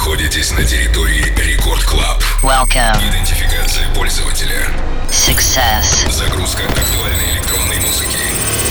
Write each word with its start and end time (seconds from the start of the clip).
находитесь 0.00 0.50
на 0.52 0.64
территории 0.64 1.26
Record 1.36 1.84
Club. 1.84 2.22
Welcome. 2.42 2.96
Идентификация 3.06 3.86
пользователя. 3.94 4.66
Success. 5.10 6.10
Загрузка 6.10 6.62
актуальной 6.64 7.32
электронной 7.34 7.76
музыки. 7.80 8.16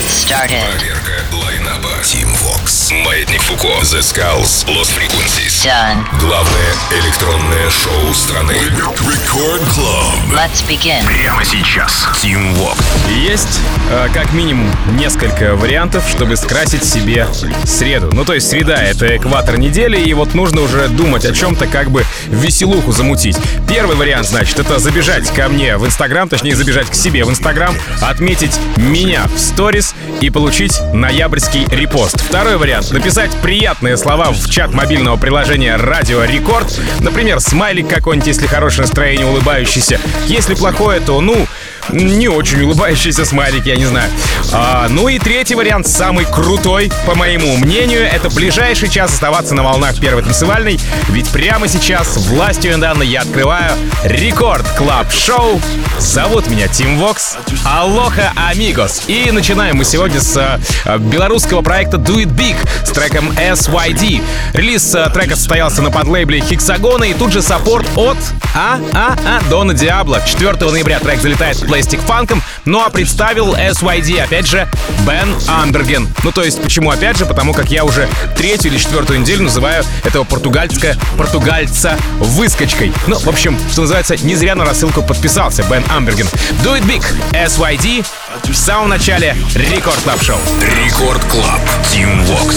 Started. 0.08 0.76
Проверка 0.76 0.99
line-up 1.32 1.90
а. 2.02 2.12
Tim 2.12 2.28
Vox. 2.42 2.92
Маятник 3.04 3.42
Фуко. 3.42 3.68
The 3.82 4.00
Skulls. 4.00 4.66
Lost 4.66 4.90
Frequencies. 4.96 5.64
Done. 5.64 6.04
Главное 6.18 6.74
электронное 6.90 7.70
шоу 7.70 8.14
страны. 8.14 8.52
Record 8.52 9.62
Club. 9.62 10.34
Let's 10.34 10.66
begin. 10.68 11.04
Прямо 11.06 11.44
сейчас. 11.44 12.06
Tim 12.22 12.56
Vox. 12.56 12.78
Есть 13.10 13.60
э, 13.90 14.08
как 14.12 14.32
минимум 14.32 14.70
несколько 14.98 15.54
вариантов, 15.54 16.04
чтобы 16.08 16.36
скрасить 16.36 16.84
себе 16.84 17.26
среду. 17.64 18.10
Ну, 18.12 18.24
то 18.24 18.34
есть 18.34 18.48
среда— 18.48 18.76
это 18.82 19.16
экватор 19.16 19.58
недели, 19.58 20.00
и 20.00 20.12
вот 20.14 20.34
нужно 20.34 20.62
уже 20.62 20.88
думать 20.88 21.24
о 21.24 21.32
чем-то, 21.32 21.66
как 21.66 21.90
бы 21.90 22.04
веселуху 22.28 22.92
замутить. 22.92 23.36
Первый 23.68 23.96
вариант, 23.96 24.28
значит, 24.28 24.58
это 24.58 24.78
забежать 24.78 25.28
ко 25.34 25.48
мне 25.48 25.76
в 25.76 25.86
Инстаграм, 25.86 26.28
точнее, 26.28 26.56
забежать 26.56 26.88
к 26.90 26.94
себе 26.94 27.24
в 27.24 27.30
Инстаграм, 27.30 27.74
отметить 28.00 28.58
меня 28.76 29.26
в 29.34 29.38
сторис 29.38 29.94
и 30.20 30.30
получить 30.30 30.80
ноябрьский 31.00 31.66
репост. 31.70 32.20
Второй 32.20 32.58
вариант— 32.58 32.90
написать 32.92 33.30
приятные 33.42 33.96
слова 33.96 34.30
в 34.30 34.50
чат 34.50 34.72
мобильного 34.72 35.16
приложения 35.16 35.76
«Радио 35.76 36.22
Рекорд». 36.24 36.78
Например, 37.00 37.40
смайлик 37.40 37.88
какой-нибудь, 37.88 38.28
если 38.28 38.46
хорошее 38.46 38.82
настроение, 38.82 39.26
улыбающийся. 39.26 39.98
Если 40.26 40.54
плохое, 40.54 41.00
то, 41.00 41.20
ну, 41.20 41.46
не 41.92 42.28
очень 42.28 42.62
улыбающийся 42.62 43.24
смайлик, 43.24 43.66
я 43.66 43.76
не 43.76 43.86
знаю. 43.86 44.10
А, 44.52 44.86
ну 44.88 45.08
и 45.08 45.18
третий 45.18 45.54
вариант, 45.54 45.86
самый 45.86 46.24
крутой, 46.24 46.90
по 47.06 47.14
моему 47.14 47.56
мнению, 47.56 48.02
это 48.02 48.30
ближайший 48.30 48.88
час 48.88 49.12
оставаться 49.12 49.54
на 49.54 49.62
волнах 49.62 49.98
первой 50.00 50.22
танцевальной, 50.22 50.80
ведь 51.08 51.28
прямо 51.28 51.68
сейчас 51.68 52.16
властью 52.16 52.78
данной 52.78 53.06
я 53.06 53.22
открываю 53.22 53.72
Record 54.04 54.66
Club 54.76 55.12
шоу. 55.12 55.60
Зовут 55.98 56.48
меня 56.48 56.68
Tim 56.68 56.98
Vox. 56.98 57.36
Aloha, 57.64 58.32
amigos. 58.36 59.02
И 59.06 59.30
начинаем 59.30 59.76
мы 59.76 59.84
сегодня 59.84 60.20
с 60.20 60.36
э, 60.84 60.98
белорусского 60.98 61.62
проекта 61.62 61.96
Do 61.98 62.22
It 62.22 62.32
Big 62.34 62.56
с 62.84 62.90
треком 62.90 63.30
SYD. 63.30 64.22
Релиз 64.54 64.94
э, 64.94 65.10
трека 65.10 65.36
состоялся 65.36 65.82
на 65.82 65.90
подлейбле 65.90 66.40
Hexagon 66.40 66.96
а 66.96 67.04
и 67.04 67.14
тут 67.14 67.32
же 67.32 67.42
саппорт 67.42 67.86
от 67.96 68.16
А, 68.54 68.78
А, 68.94 69.16
А, 69.26 69.40
Don 69.50 69.74
а 69.74 69.80
Diablo. 69.80 70.22
4 70.24 70.52
ноября 70.70 70.98
трек 71.00 71.20
залетает 71.20 71.56
в 71.58 71.66
Plastik 71.80 72.04
Funk 72.06 72.27
ом, 72.27 72.42
ну 72.66 72.84
а 72.84 72.90
представил 72.90 73.54
SYD, 73.54 74.20
опять 74.20 74.46
же, 74.46 74.68
Бен 75.06 75.34
Амберген. 75.48 76.08
Ну 76.22 76.30
то 76.30 76.44
есть, 76.44 76.60
почему 76.60 76.90
опять 76.90 77.16
же? 77.16 77.24
Потому 77.24 77.54
как 77.54 77.70
я 77.70 77.84
уже 77.84 78.06
третью 78.36 78.70
или 78.70 78.78
четвертую 78.78 79.20
неделю 79.20 79.44
называю 79.44 79.82
этого 80.04 80.24
португальска, 80.24 80.94
португальца 81.16 81.96
выскочкой. 82.18 82.92
Ну, 83.06 83.18
в 83.18 83.28
общем, 83.28 83.58
что 83.70 83.80
называется, 83.82 84.16
не 84.18 84.34
зря 84.34 84.54
на 84.54 84.66
рассылку 84.66 85.02
подписался 85.02 85.62
Бен 85.64 85.82
Амберген. 85.88 86.26
Do 86.62 86.78
It 86.78 86.84
Big, 86.84 87.02
SYD, 87.32 88.04
в 88.44 88.54
самом 88.54 88.90
начале 88.90 89.34
Record 89.54 89.98
Club 90.02 90.22
шоу. 90.22 90.38
Record 90.84 91.24
Club. 91.24 91.60
Team 91.90 92.22
Vox. 92.26 92.56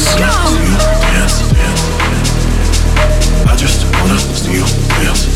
I 3.46 3.56
just 3.56 3.86
wanna 3.94 4.18
see 4.20 4.56
you 4.56 4.66
dance. 5.00 5.28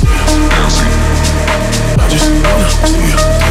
I 1.98 2.10
just 2.10 2.30
wanna 2.44 2.70
see 2.70 3.12
you 3.12 3.47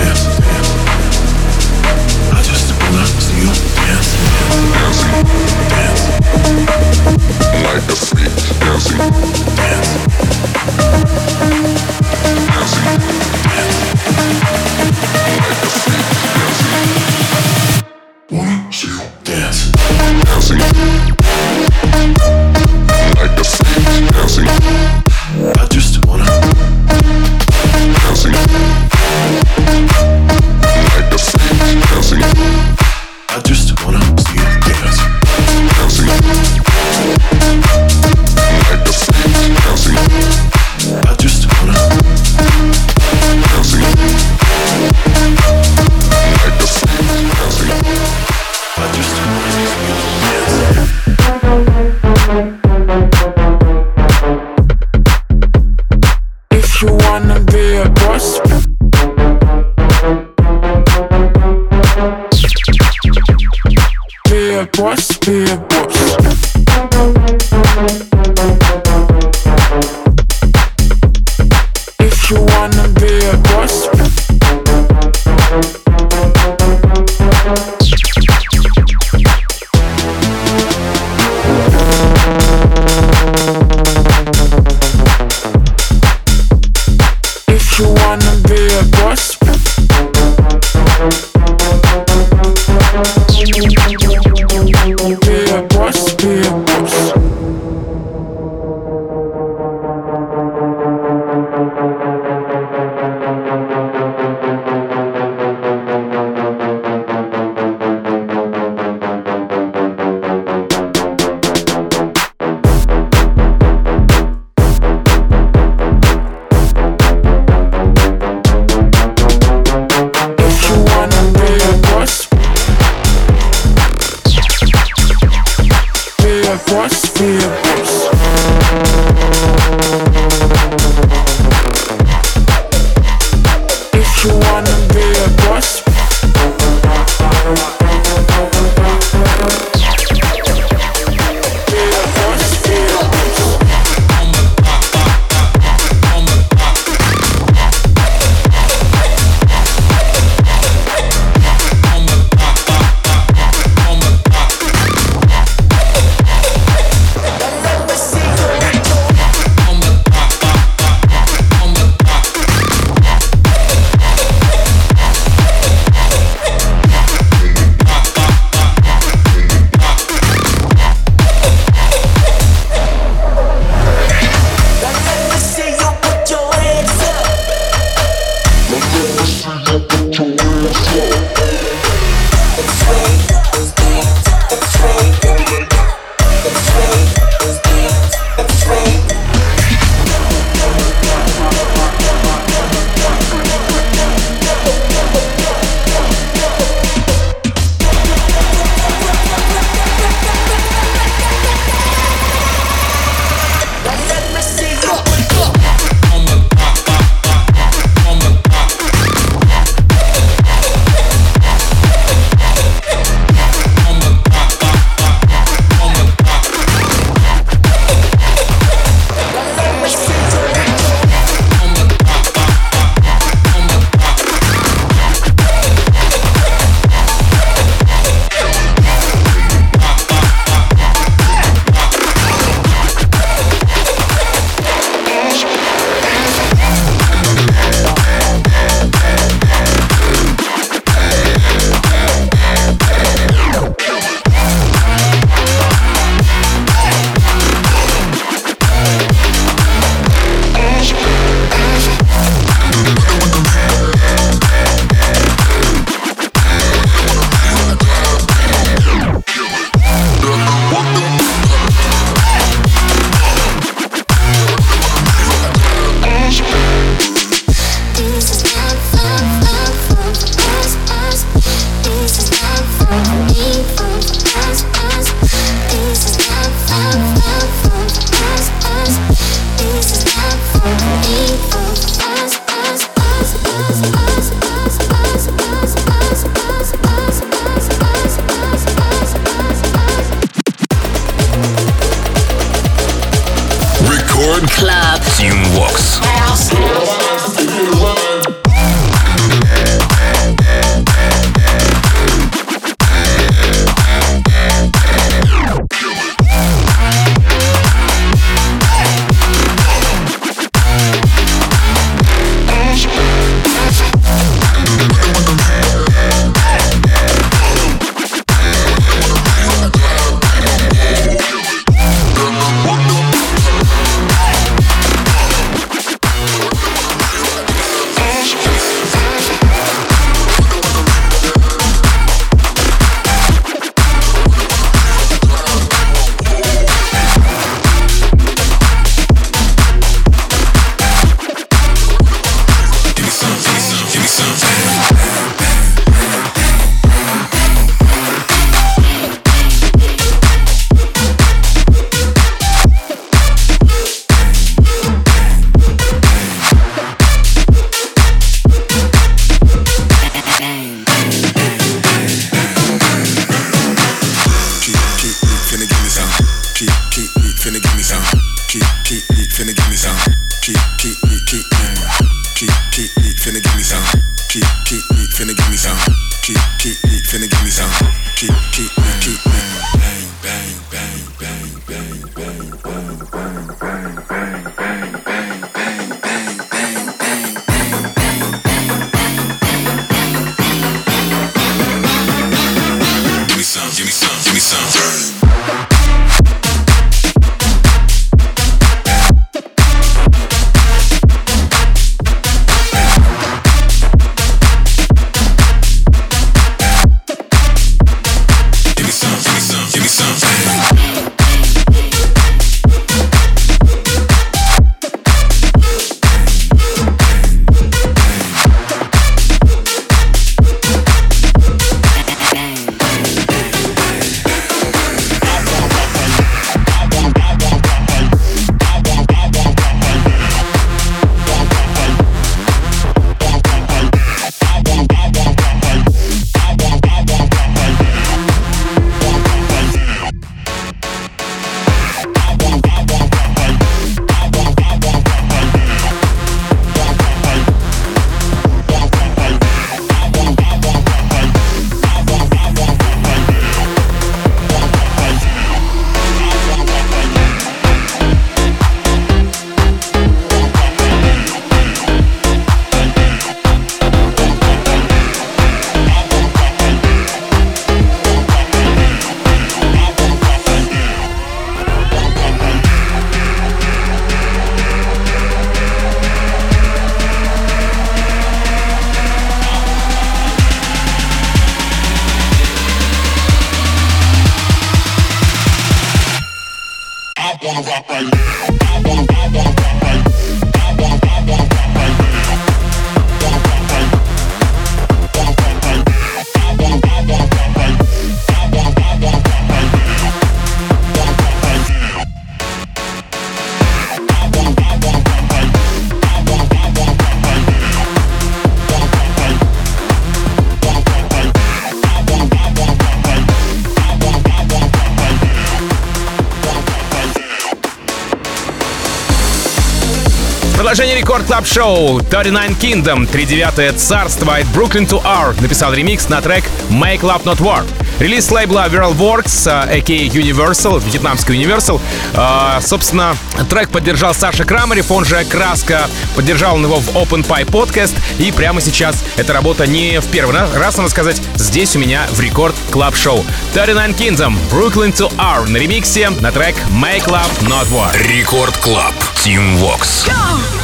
клаб 521.26 521.46
шоу 521.46 522.00
39 522.00 522.56
Kingdom, 522.58 523.06
39 523.06 523.78
царство 523.80 524.36
от 524.36 524.44
Brooklyn 524.46 524.88
to 524.88 525.00
R 525.04 525.34
написал 525.40 525.72
ремикс 525.72 526.08
на 526.08 526.20
трек 526.20 526.44
Make 526.70 527.00
Love 527.00 527.24
Not 527.24 527.38
War. 527.38 527.64
Релиз 527.98 528.30
лейбла 528.30 528.66
Works, 528.66 529.48
а.к.а. 529.48 529.92
Universal, 529.92 530.82
вьетнамский 530.84 531.34
Universal. 531.42 531.80
А, 532.14 532.60
собственно, 532.60 533.16
трек 533.48 533.70
поддержал 533.70 534.14
Саша 534.14 534.44
Крамарев, 534.44 534.90
он 534.90 535.04
же 535.04 535.24
Краска, 535.24 535.88
поддержал 536.14 536.56
он 536.56 536.64
его 536.64 536.76
в 536.76 536.88
Open 536.90 537.26
Pie 537.26 537.46
Podcast. 537.46 537.94
И 538.18 538.30
прямо 538.32 538.60
сейчас 538.60 539.02
эта 539.16 539.32
работа 539.32 539.66
не 539.66 540.00
в 540.00 540.06
первый 540.06 540.36
раз, 540.36 540.76
надо 540.76 540.90
сказать, 540.90 541.20
здесь 541.36 541.74
у 541.76 541.78
меня 541.78 542.06
в 542.10 542.20
рекорд 542.20 542.54
клаб 542.70 542.94
шоу 542.94 543.24
39 543.54 543.96
Kingdom, 543.96 544.34
Brooklyn 544.52 544.92
to 544.92 545.12
R 545.18 545.48
на 545.48 545.56
ремиксе 545.56 546.10
на 546.10 546.30
трек 546.30 546.54
Make 546.70 547.06
Love 547.06 547.30
Not 547.42 547.66
War. 547.70 547.96
Рекорд 548.08 548.56
Клаб. 548.58 548.94
Team 549.24 549.58
Vox. 549.58 550.06
questions 550.06 550.55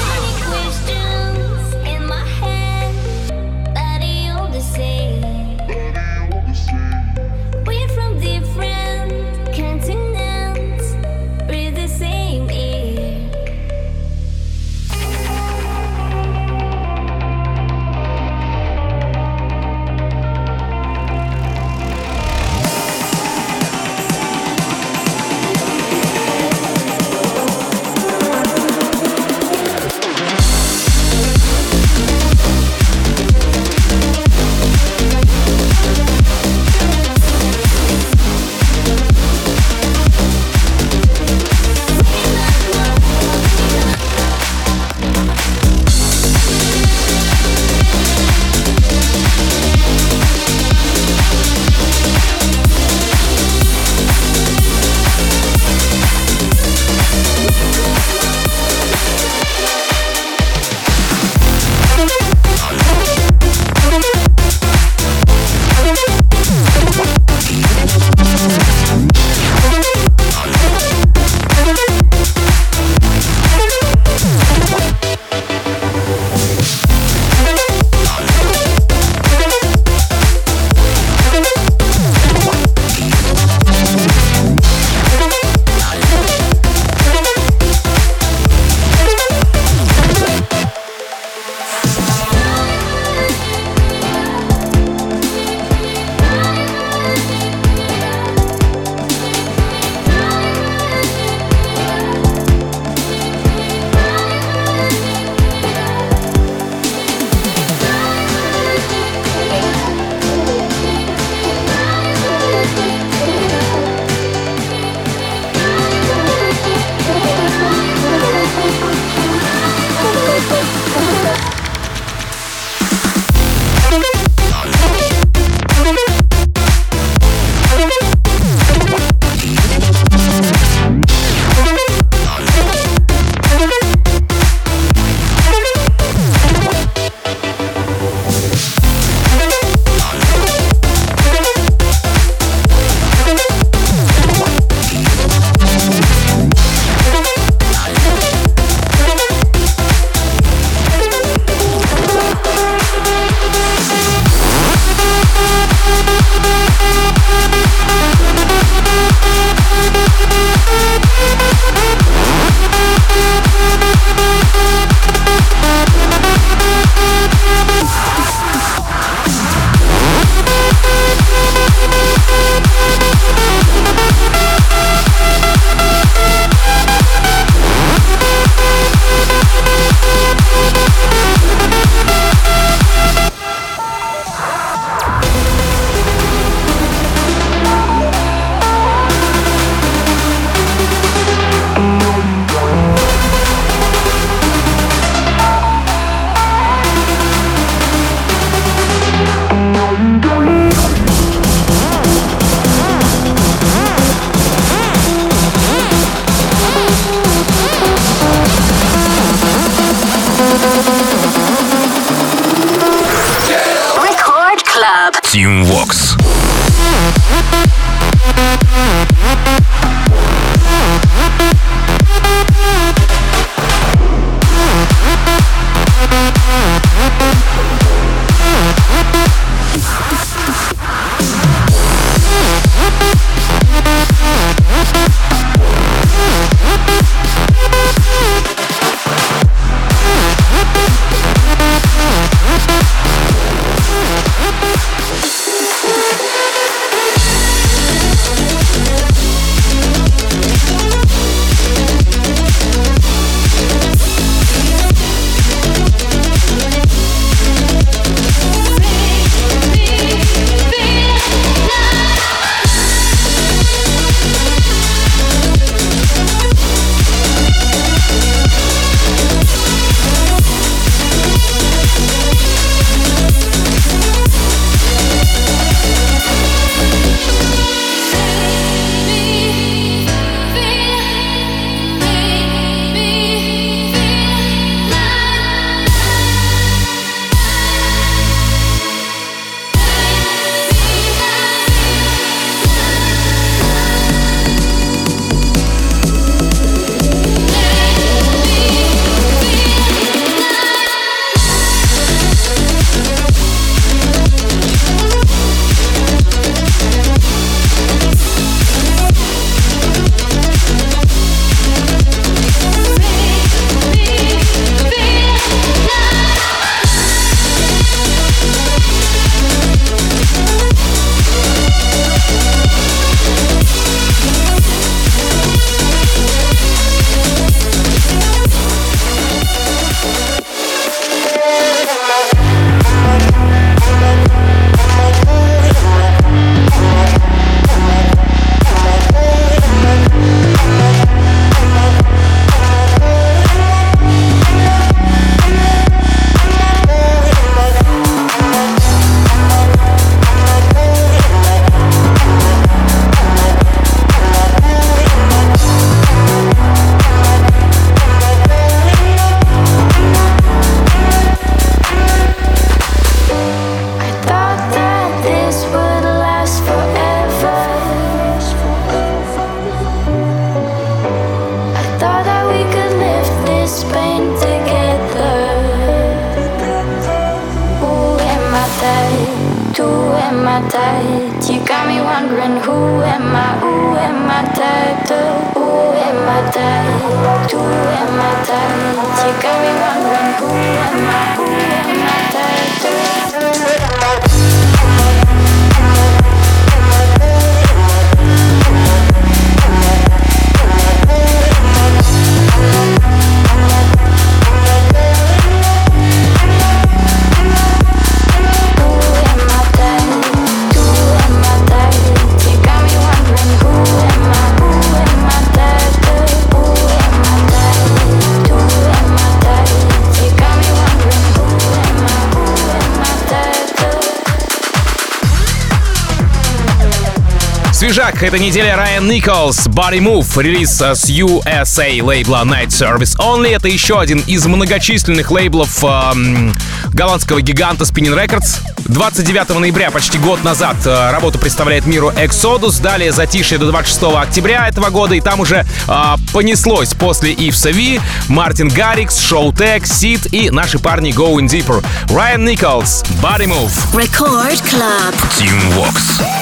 Свежак 428.23 428.35
этой 428.35 428.47
недели 428.47 428.69
Райан 428.69 429.09
Николс, 429.09 429.67
Body 429.67 429.99
Move, 429.99 430.43
релиз 430.43 430.81
с 430.81 431.11
USA 431.11 432.03
лейбла 432.03 432.43
Night 432.45 432.69
Service 432.69 433.17
Only. 433.19 433.57
Это 433.57 433.67
еще 433.67 433.99
один 433.99 434.21
из 434.21 434.47
многочисленных 434.47 435.31
лейблов 435.33 435.83
эм, 435.83 436.55
голландского 436.93 437.41
гиганта 437.41 437.83
Spinning 437.83 438.17
Records. 438.17 438.61
29 438.87 439.59
ноября, 439.59 439.91
почти 439.91 440.19
год 440.19 440.45
назад, 440.45 440.77
э, 440.85 441.11
работу 441.11 441.39
представляет 441.39 441.87
миру 441.87 442.11
Exodus. 442.11 442.81
Далее 442.81 443.11
затишье 443.11 443.59
до 443.59 443.69
26 443.71 444.03
октября 444.15 444.69
этого 444.69 444.91
года. 444.91 445.15
И 445.17 445.21
там 445.21 445.41
уже 445.41 445.67
э, 445.89 446.15
понеслось 446.33 446.95
после 446.95 447.33
Ивса 447.33 447.71
Ви, 447.71 448.01
Мартин 448.29 448.69
Гаррикс, 448.69 449.19
Шоу 449.19 449.53
Тек, 449.53 449.87
Сид 449.87 450.33
и 450.33 450.51
наши 450.51 450.79
парни 450.79 451.11
Going 451.11 451.49
Deeper. 451.49 451.85
Райан 452.15 452.45
Николс, 452.45 453.03
Body 453.21 453.47
Move, 453.47 453.73
Record 453.93 454.63
Club. 454.71 455.15
Team 455.39 455.59
Vox. 455.75 456.41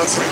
let's 0.00 0.18
go. 0.18 0.30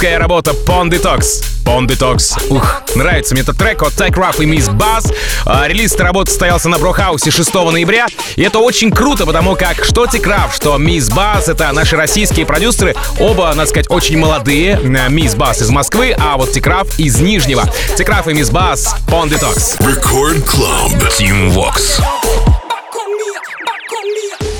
Мощняцкая 0.00 0.18
работа 0.18 0.52
Pond 0.66 0.90
Detox. 0.90 1.44
Pond 1.64 1.86
Detox. 1.86 2.32
Ух, 2.48 2.82
нравится 2.94 3.34
мне 3.34 3.42
этот 3.42 3.58
трек 3.58 3.82
от 3.82 3.92
Tech 3.92 4.12
Rough 4.12 4.42
и 4.42 4.46
Miss 4.46 4.70
Buzz. 4.70 5.14
А, 5.44 5.68
релиз 5.68 5.92
этой 5.92 6.02
работы 6.02 6.30
состоялся 6.30 6.70
на 6.70 6.78
Брохаусе 6.78 7.30
6 7.30 7.54
ноября. 7.54 8.06
И 8.36 8.42
это 8.42 8.60
очень 8.60 8.90
круто, 8.90 9.26
потому 9.26 9.56
как 9.56 9.84
что 9.84 10.06
Текраф, 10.06 10.54
что 10.54 10.76
Miss 10.76 11.12
Buzz— 11.12 11.44
это 11.52 11.70
наши 11.72 11.96
российские 11.96 12.46
продюсеры. 12.46 12.94
Оба, 13.18 13.52
надо 13.54 13.68
сказать, 13.68 13.90
очень 13.90 14.16
молодые. 14.16 14.76
Miss 14.76 15.36
Buzz 15.36 15.62
из 15.62 15.68
Москвы, 15.68 16.14
а 16.18 16.38
вот 16.38 16.52
Текраф 16.52 16.98
из 16.98 17.20
Нижнего. 17.20 17.68
Текраф 17.98 18.26
и 18.28 18.32
Miss 18.32 18.50
Buzz, 18.50 18.94
Pond 19.06 19.28
Detox. 19.28 19.78
Record 19.80 20.42
Club. 20.46 20.98
Team 21.18 21.52
Vox. 21.52 22.00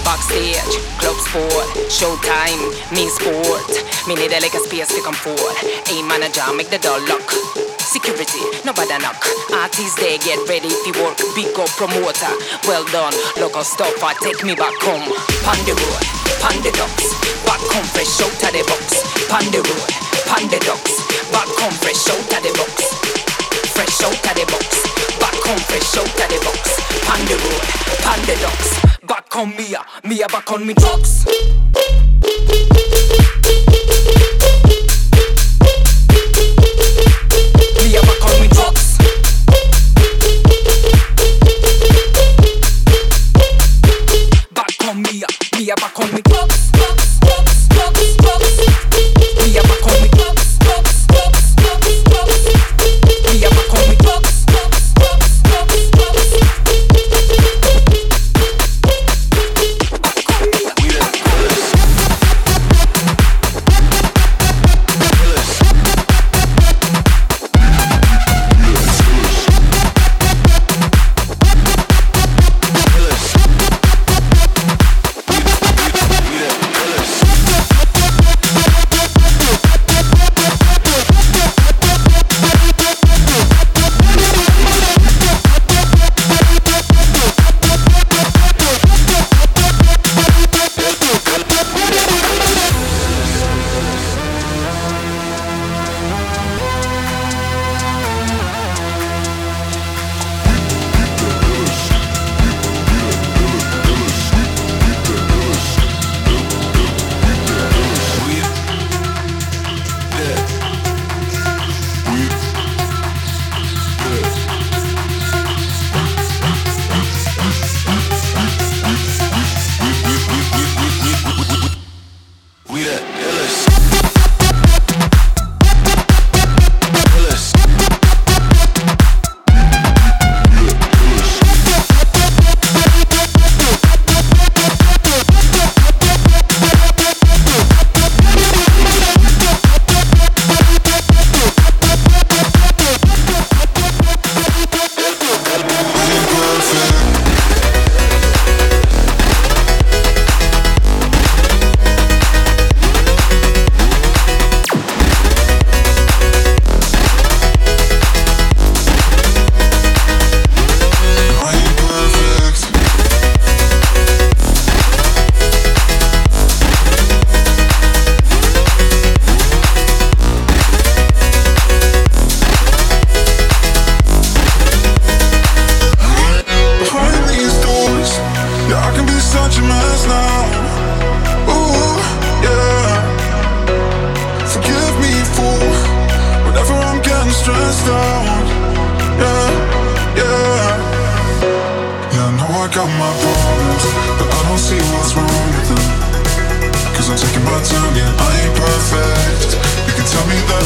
Backstage, 0.05 0.77
club 0.77 0.90
sport, 1.31 1.71
showtime, 1.87 2.59
me 2.91 3.07
sport. 3.07 3.71
Me 4.11 4.19
need 4.19 4.35
a 4.35 4.43
like 4.43 4.55
a 4.55 4.61
space 4.67 4.91
to 4.91 4.99
come 4.99 5.15
forward. 5.15 5.55
A 5.63 5.97
manager, 6.03 6.43
make 6.59 6.71
the 6.75 6.79
door 6.83 6.99
lock. 7.07 7.23
Security, 7.79 8.43
nobody 8.67 8.99
knock. 8.99 9.23
Artists 9.55 9.95
they 10.03 10.19
get 10.19 10.43
ready 10.51 10.67
to 10.67 10.91
work. 10.99 11.15
Big 11.39 11.55
up 11.55 11.71
promoter, 11.79 12.35
well 12.67 12.83
done. 12.91 13.15
Local 13.39 13.63
stopper, 13.63 14.11
take 14.19 14.43
me 14.43 14.59
back 14.59 14.75
home. 14.83 15.07
The 15.07 15.75
road, 15.79 16.03
the. 16.67 16.73
Back 17.47 17.63
home 17.71 17.87
fresh 17.95 18.19
out 18.19 18.35
of 18.35 18.51
the 18.51 18.63
box. 18.67 19.07
The 19.31 19.61
road, 19.63 19.87
the. 20.51 20.59
Back 21.31 21.51
home 21.63 21.77
fresh 21.79 22.11
out 22.11 22.27
of 22.27 22.43
the 22.43 22.51
box. 22.59 22.91
Fresh 23.71 24.03
out 24.03 24.19
of 24.19 24.35
the 24.35 24.45
box. 24.51 24.67
Back 25.23 25.39
home 25.47 25.63
fresh 25.71 25.95
out 25.95 26.11
of 26.11 26.27
the 26.27 26.39
box. 26.43 26.75
The 27.23 27.37
road, 27.39 27.63
docks. 28.43 28.90
Back 29.11 29.35
on 29.35 29.51
Mia, 29.57 29.83
Mia 30.05 30.29
back 30.29 30.53
on 30.53 30.65
me 30.65 30.73
drugs. 30.73 31.25
Back 31.25 31.35
on 38.25 38.41
me 38.41 38.49
drugs. 38.49 38.99
Back 44.55 44.85
on 44.87 45.03
Mia, 45.03 45.27
Mia 45.59 45.75
back 45.75 45.99
on 45.99 46.15
me 46.15 46.23
ah. 46.27 46.30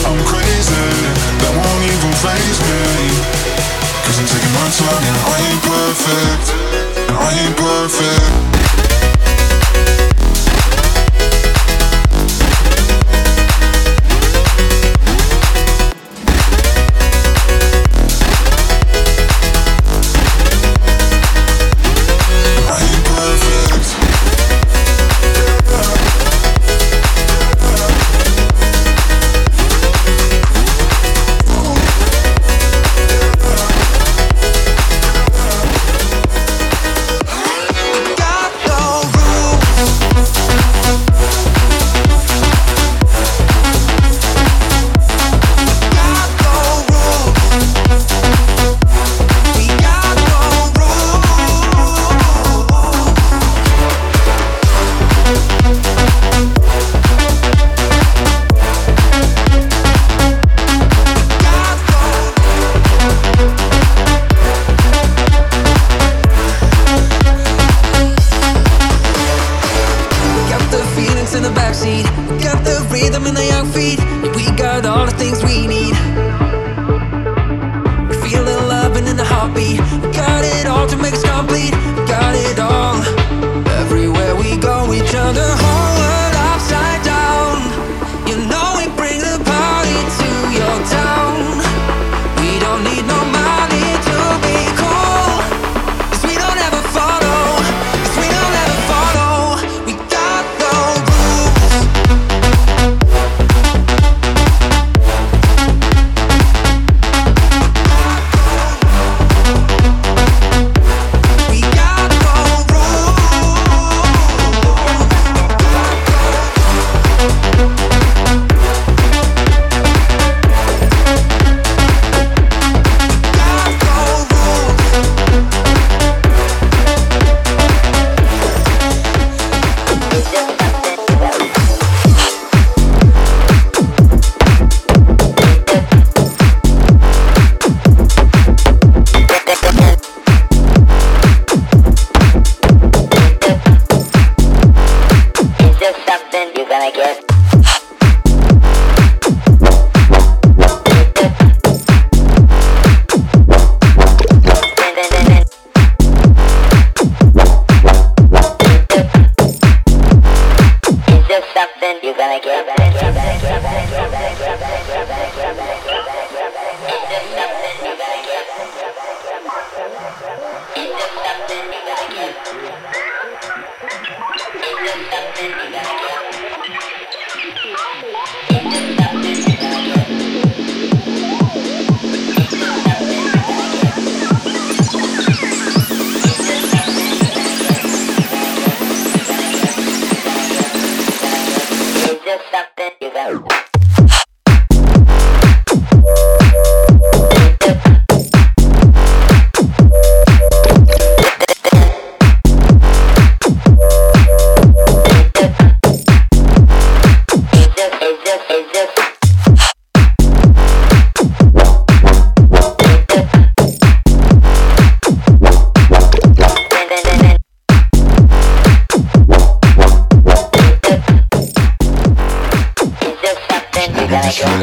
I'm 0.02 0.18
crazy, 0.26 0.74
that 1.38 1.52
won't 1.54 1.84
even 1.86 2.12
phase 2.18 2.58
me. 2.66 2.82
Cause 4.02 4.18
I'm 4.18 4.26
taking 4.26 4.54
my 4.58 4.66
time, 4.74 5.02
yeah, 5.06 5.30
I 5.30 5.36
ain't 5.46 5.62
perfect. 5.62 6.46
And 7.06 7.16
I 7.16 7.30
ain't 7.38 7.56
perfect. 7.56 8.63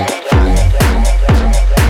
Música 0.01 0.70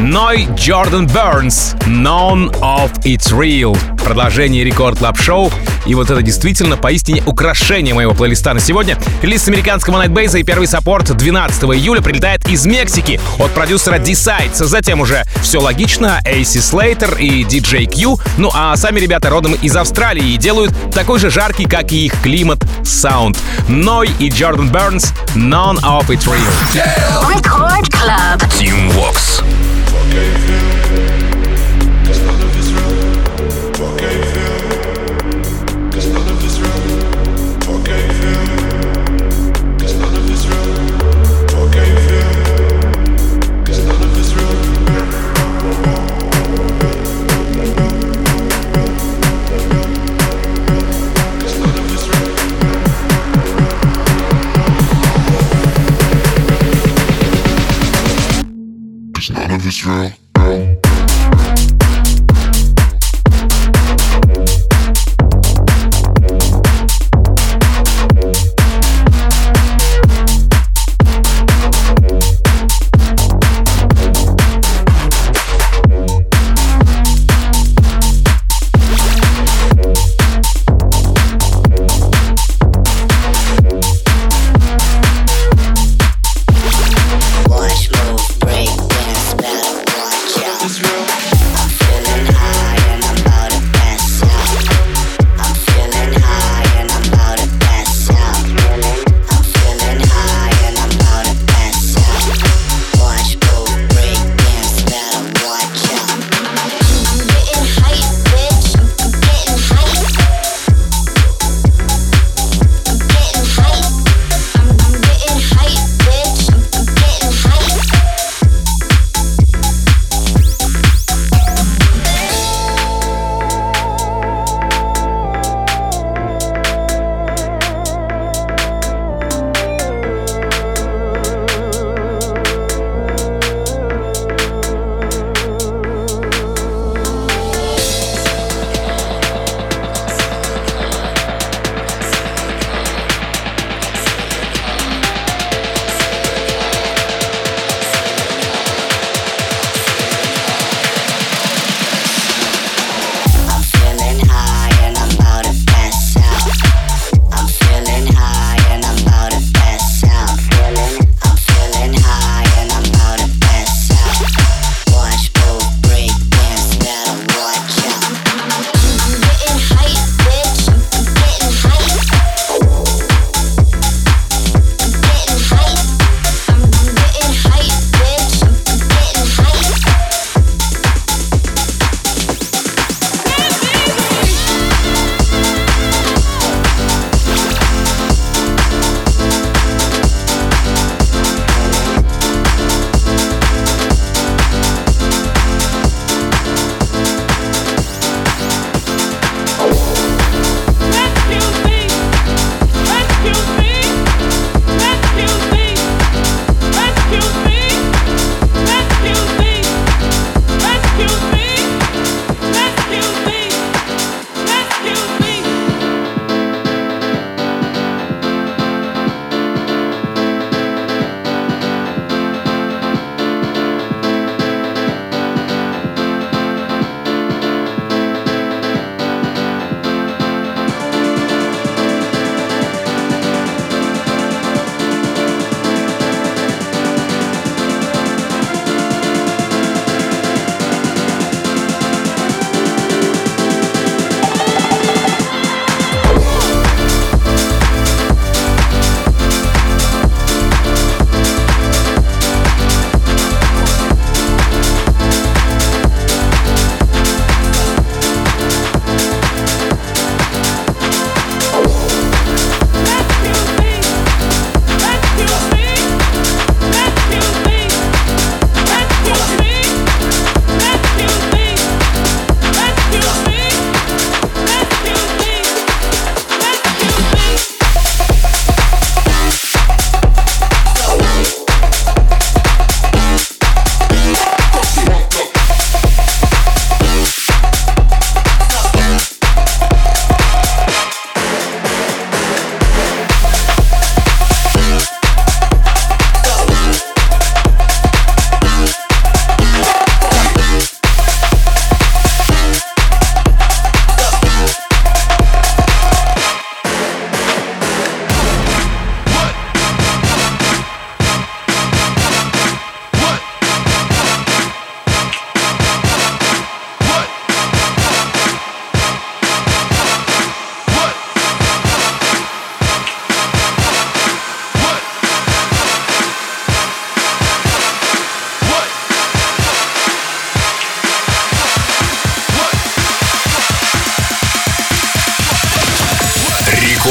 Ной 0.02 0.48
Джордан 0.56 1.06
Бернс, 1.06 1.76
None 1.86 2.50
of 2.60 2.92
It's 3.04 3.32
Real. 3.32 3.78
Продолжение 4.04 4.64
Record 4.64 4.98
Club 4.98 5.20
шоу 5.20 5.52
И 5.86 5.94
вот 5.94 6.10
это 6.10 6.24
действительно 6.24 6.76
поистине 6.76 7.22
украшение 7.28 7.94
моего 7.94 8.16
плейлиста 8.16 8.52
на 8.56 8.60
сегодня. 8.60 8.98
Релиз 9.22 9.48
американского 9.48 10.04
Nightbase 10.04 10.40
и 10.40 10.44
первый 10.44 10.66
support 10.66 11.16
12 11.16 11.64
июля 11.66 12.02
прилетает 12.02 12.50
из 12.50 12.66
Мексики 12.66 13.20
от 13.38 13.52
продюсера 13.52 14.00
Decides. 14.00 14.64
Затем 14.66 15.02
уже 15.02 15.24
все 15.44 15.62
логично, 15.62 16.20
AC 16.26 16.58
Slater 16.58 17.20
и 17.20 17.44
DJ 17.44 17.86
Q. 17.86 18.18
Ну 18.38 18.50
а 18.56 18.76
сами 18.78 19.00
ребята 19.00 19.30
родом 19.30 19.54
из 19.54 19.76
Австралии 19.76 20.34
и 20.34 20.38
делают 20.38 20.74
такой 20.92 21.20
же 21.20 21.30
жаркий, 21.30 21.66
как 21.66 21.92
и 21.92 22.08
их 22.08 22.20
климат, 22.24 22.66
саунд. 22.84 23.38
Ной 23.68 24.10
и 24.18 24.30
Джордан 24.30 24.70
Бернс, 24.70 25.14
None 25.36 25.80
of 25.84 26.08
It's 26.08 26.26
Real. 26.26 26.82
Record 27.30 27.88
Club. 27.92 28.42
Team 28.50 28.90
Vox. 28.94 29.44
Cause 30.12 30.91
Israel. 59.82 60.21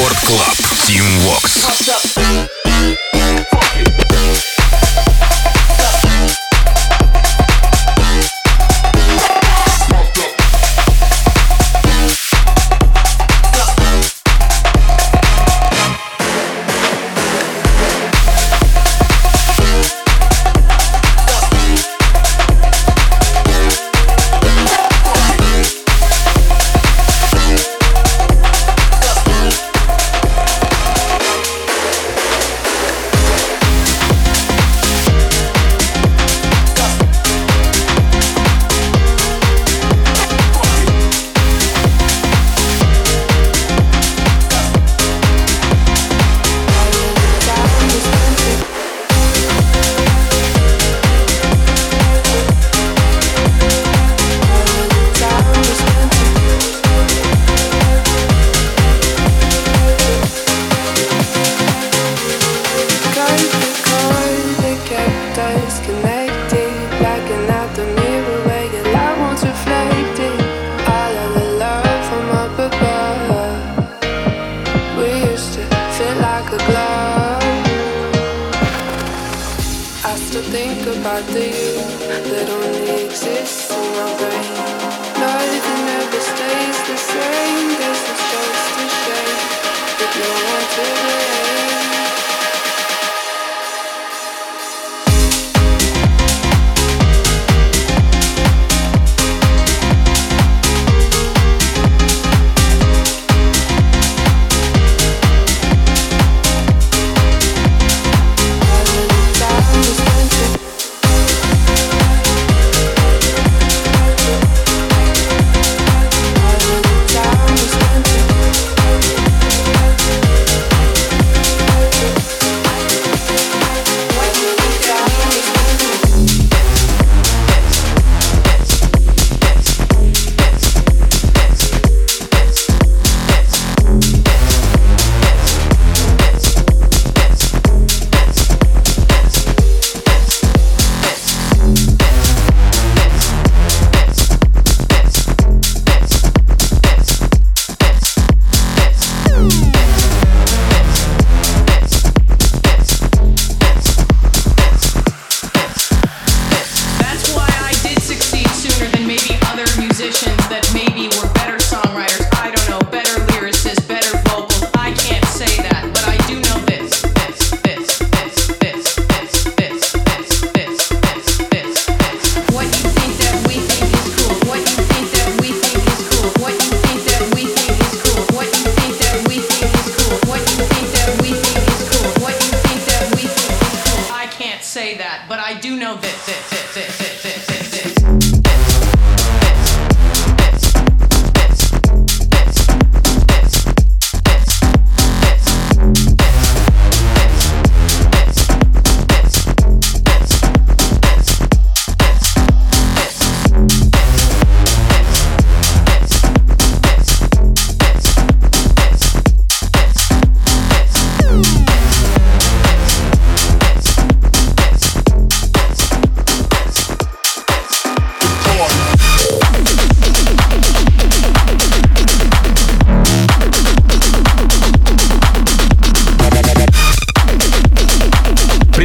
Рекорд 0.01 0.19
Клаб. 0.21 0.57
Team 0.87 1.05
Vox. 1.19 2.50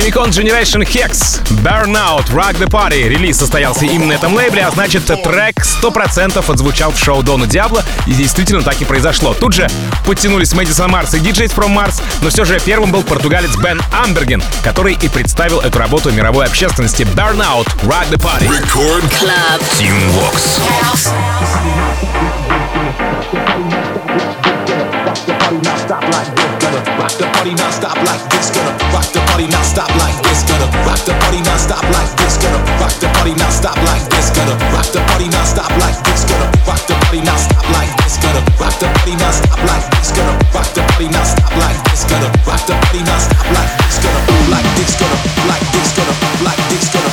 Прямикон 0.06 0.30
Generation 0.30 0.84
Hex, 0.84 1.40
Burnout, 1.64 2.30
Rock 2.30 2.56
the 2.60 2.70
Party. 2.70 3.08
Релиз 3.08 3.38
состоялся 3.38 3.86
именно 3.86 4.06
на 4.06 4.12
этом 4.12 4.34
лейбле, 4.34 4.62
а 4.64 4.70
значит, 4.70 5.04
трек 5.04 5.56
100% 5.56 6.48
отзвучал 6.48 6.92
в 6.92 6.96
шоу 6.96 7.24
Дона 7.24 7.48
Диабло, 7.48 7.82
и 8.06 8.12
действительно 8.12 8.62
так 8.62 8.80
и 8.80 8.84
произошло. 8.84 9.34
Тут 9.34 9.54
же 9.54 9.68
подтянулись 10.06 10.52
Мэдисон 10.52 10.92
Марс 10.92 11.14
и 11.14 11.18
DJs 11.18 11.52
from 11.52 11.74
Mars, 11.76 12.00
но 12.22 12.30
все 12.30 12.44
же 12.44 12.60
первым 12.60 12.92
был 12.92 13.02
португалец 13.02 13.56
Бен 13.56 13.82
Амберген, 13.92 14.44
который 14.62 14.94
и 14.94 15.08
представил 15.08 15.58
эту 15.58 15.76
работу 15.80 16.12
мировой 16.12 16.46
общественности. 16.46 17.02
Burnout, 17.02 17.66
Rock 17.82 18.08
the 18.08 18.16
Party. 18.16 18.48
Record 18.48 19.02
Club. 19.10 19.60
Team 19.76 19.98
Vox. 20.12 20.60
Rock 27.06 27.18
the 27.22 27.26
party 27.38 27.54
not 27.54 27.70
stop 27.70 27.94
like 28.02 28.18
this, 28.34 28.50
gonna 28.50 28.74
rock 28.90 29.06
the 29.14 29.22
party 29.30 29.46
not 29.46 29.62
stop 29.62 29.86
like 29.94 30.18
this, 30.26 30.42
gonna 30.42 30.66
rock 30.82 30.98
the 31.06 31.14
party 31.22 31.38
not 31.38 31.54
stop 31.54 31.86
like 31.94 32.10
this, 32.18 32.34
gonna 32.34 32.58
rock 32.82 32.90
the 32.98 33.06
party 33.14 33.30
not 33.38 33.52
stop 33.54 33.78
like 33.86 34.02
this, 34.10 34.34
gonna 34.34 34.58
rock 34.74 34.90
the 34.90 34.98
party 35.06 35.30
not 35.30 35.46
stop 35.46 35.70
like 35.78 35.94
this, 36.02 36.26
gonna 36.26 36.50
rock 36.66 36.82
the 36.90 36.98
party 37.06 37.22
not 37.22 37.38
stop 37.38 37.62
like 37.70 37.94
this, 38.02 38.18
gonna 38.18 38.42
rock 38.58 38.74
the 38.82 38.90
party 38.90 39.14
not 39.22 39.30
stop 39.38 39.62
like 39.70 39.86
this, 39.94 40.10
gonna 40.18 40.34
rock 40.50 40.66
the 40.74 40.82
party 40.82 41.06
not 41.06 41.26
stop 41.30 41.54
like 41.54 41.78
this, 41.86 42.02
gonna 42.10 42.26
rock 42.42 42.62
the 42.66 42.74
party 42.74 42.98
not 43.06 43.22
stop 43.22 43.46
like 43.54 43.70
this, 43.78 44.02
gonna 44.02 44.26
like 44.50 44.66
this, 44.74 44.98
gonna 44.98 45.14
like 45.46 45.66
this, 45.70 45.88
gonna 45.94 46.14
like 46.42 46.62
this, 46.74 46.90
gonna 46.90 47.05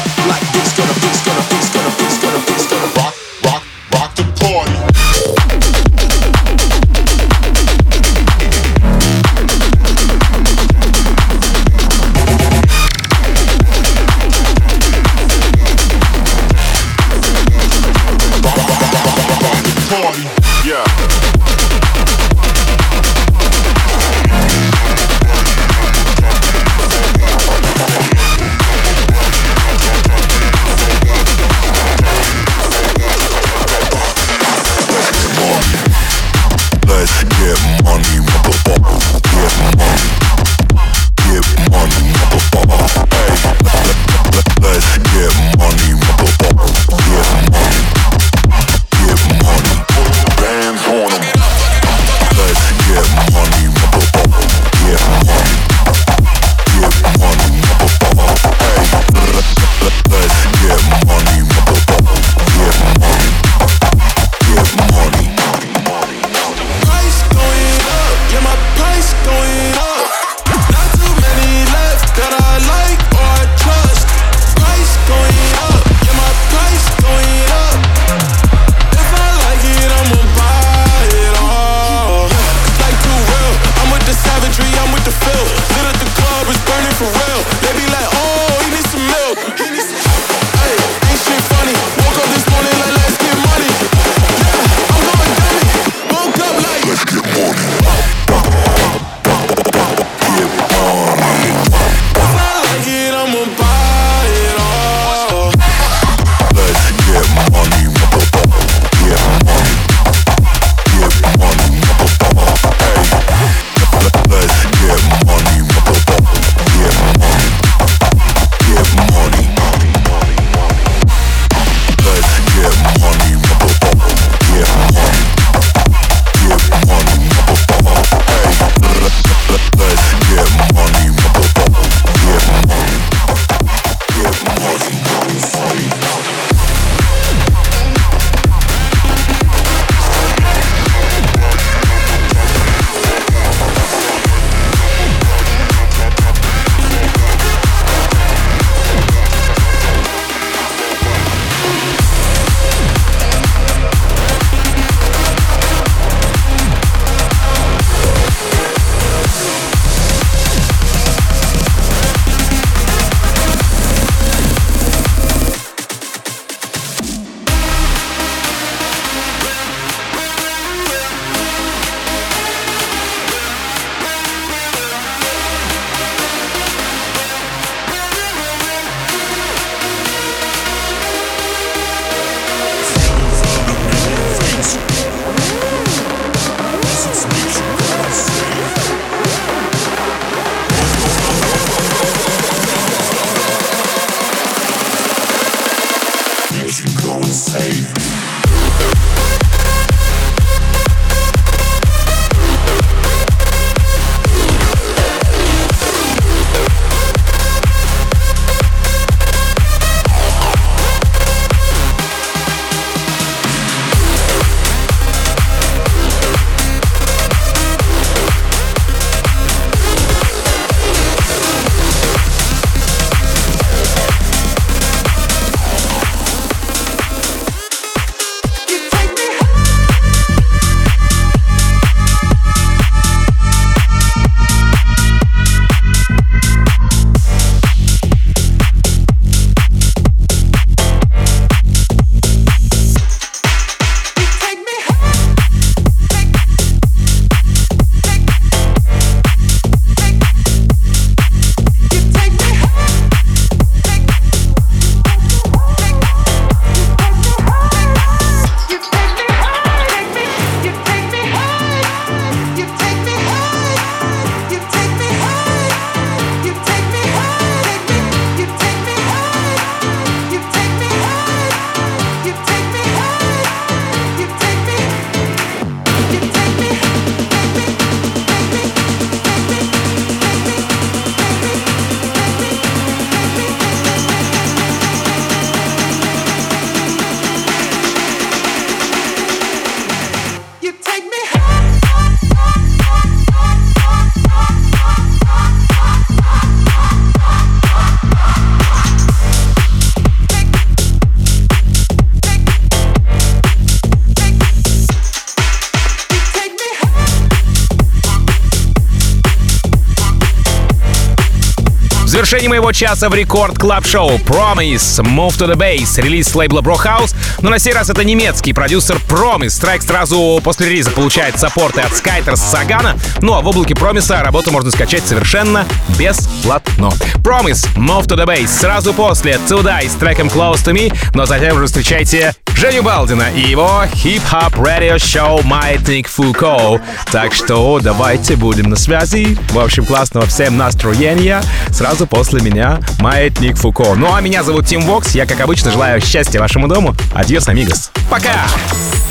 завершении 312.33 312.47
моего 312.47 312.71
часа 312.71 313.09
в 313.09 313.13
рекорд 313.13 313.59
клаб 313.59 313.85
шоу. 313.85 314.09
Promise 314.17 315.03
Move 315.03 315.37
to 315.37 315.47
the 315.47 315.55
Base, 315.55 316.01
релиз 316.01 316.33
лейбла 316.33 316.61
Bro 316.61 316.77
House, 316.83 317.15
но 317.41 317.49
на 317.49 317.59
сей 317.59 317.73
раз 317.73 317.89
это 317.89 318.03
немецкий 318.03 318.53
продюсер 318.53 318.97
Promise. 319.07 319.59
Трек 319.61 319.81
сразу 319.81 320.39
после 320.43 320.69
релиза 320.69 320.91
получает 320.91 321.39
саппорты 321.39 321.81
от 321.81 321.91
Skyters 321.91 322.37
Сагана, 322.37 322.97
ну 323.21 323.33
а 323.33 323.41
в 323.41 323.47
облаке 323.47 323.75
Промиса 323.75 324.21
работу 324.23 324.51
можно 324.51 324.71
скачать 324.71 325.05
совершенно 325.05 325.65
бесплатно. 325.97 326.91
Promise 327.17 327.67
Move 327.75 328.05
to 328.07 328.17
the 328.17 328.25
Base 328.25 328.47
сразу 328.47 328.93
после 328.93 329.33
Today 329.49 329.89
с 329.89 329.93
треком 329.95 330.27
Close 330.27 330.63
to 330.65 330.73
Me, 330.73 330.95
но 331.13 331.25
затем 331.25 331.55
уже 331.55 331.65
встречайте 331.65 332.33
Женю 332.55 332.83
Балдина 332.83 333.25
и 333.35 333.41
его 333.41 333.83
хип-хоп 333.93 334.55
радио-шоу 334.55 335.41
Маятник 335.43 336.07
Фуко. 336.07 336.79
Так 337.11 337.33
что 337.33 337.79
давайте 337.81 338.35
будем 338.35 338.69
на 338.69 338.75
связи. 338.75 339.37
В 339.49 339.59
общем, 339.59 339.85
классного 339.85 340.27
всем 340.27 340.55
настроения. 340.55 341.41
Сразу 341.71 342.07
после 342.07 342.41
меня 342.41 342.79
Маятник 342.99 343.57
Фуко. 343.57 343.95
Ну 343.95 344.13
а 344.13 344.21
меня 344.21 344.43
зовут 344.43 344.67
Тим 344.67 344.81
Вокс. 344.81 345.13
Я, 345.15 345.25
как 345.25 345.41
обычно, 345.41 345.71
желаю 345.71 345.99
счастья 345.99 346.39
вашему 346.39 346.67
дому. 346.67 346.95
Адьос, 347.22 347.48
амигос. 347.48 347.90
Пока! 348.10 348.46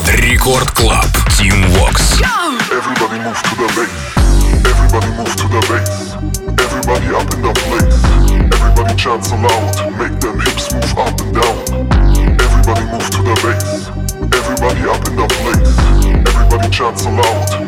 Рекорд 0.06 0.72
Клаб. 0.72 1.06
Тим 1.38 1.66
Вокс. 1.74 2.20
Everybody 2.72 3.20
move 3.20 3.42
to 3.44 3.56
the 3.56 3.68
bass. 3.76 3.92
Everybody 4.66 5.08
move 5.18 5.36
to 5.36 5.48
the 5.48 5.62
bass. 5.68 6.16
Everybody 6.60 7.08
up 7.16 7.34
in 7.34 7.42
the 7.42 7.54
place. 7.54 8.00
Everybody 8.54 8.96
chants 8.96 9.32
aloud. 9.32 9.76
Make 9.98 10.20
them 10.20 10.40
hips 10.40 10.72
move 10.74 10.98
up 10.98 11.20
and 11.22 11.34
down. 11.34 11.58
Everybody 12.40 12.86
move 12.92 13.10
to 13.10 13.22
the 13.24 13.36
bass. 13.44 13.90
Everybody 14.40 14.82
up 14.90 15.08
in 15.08 15.16
the 15.16 15.28
place. 15.40 15.74
Everybody 16.28 16.70
chants 16.70 17.06
aloud. 17.06 17.61